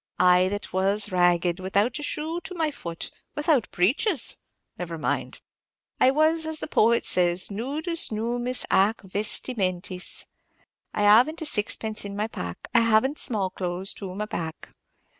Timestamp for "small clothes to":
13.19-14.15